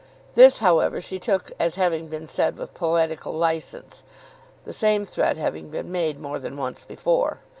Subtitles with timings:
[0.33, 4.01] This, however, she took as having been said with poetical licence,
[4.65, 7.41] the same threat having been made more than once before.